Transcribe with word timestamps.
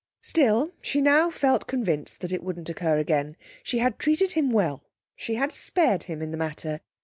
Still, 0.23 0.71
she 0.81 0.99
now 0.99 1.29
felt 1.29 1.67
convinced 1.67 2.21
that 2.21 2.31
it 2.31 2.41
wouldn't 2.41 2.71
occur 2.71 2.97
again. 2.97 3.37
She 3.61 3.77
had 3.77 3.99
treated 3.99 4.31
him 4.31 4.49
well; 4.49 4.83
she 5.15 5.35
had 5.35 5.51
spared 5.51 6.05
him 6.09 6.23
in 6.23 6.31
the 6.31 6.39
matter. 6.39 6.81